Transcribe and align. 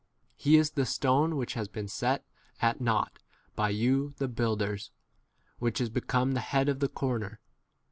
This 0.43 0.47
is 0.69 0.71
the 0.71 0.87
stone 0.87 1.35
which 1.37 1.55
was 1.55 1.69
set 1.93 2.25
at 2.59 2.81
naught 2.81 3.19
of 3.55 3.71
you 3.73 4.15
builders, 4.33 4.89
which 5.59 5.79
is 5.79 5.91
become 5.91 6.31
the 6.31 6.39
head 6.39 6.69
of 6.69 6.79
the 6.79 6.89
corner. 6.89 7.39